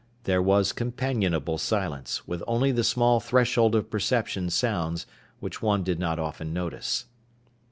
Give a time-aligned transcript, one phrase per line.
[0.23, 5.05] There was companionable silence, with only the small threshold of perception sounds
[5.39, 7.05] which one did not often notice.